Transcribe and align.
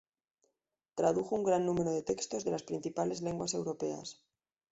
Tradujo 1.01 1.35
un 1.37 1.43
gran 1.49 1.65
número 1.67 1.91
de 1.91 2.01
textos 2.01 2.43
de 2.43 2.49
las 2.49 2.63
principales 2.63 3.21
lenguas 3.21 3.53
europeas. 3.53 4.07